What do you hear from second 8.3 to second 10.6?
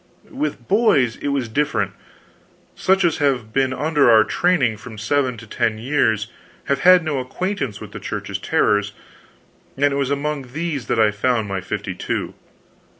terrors, and it was among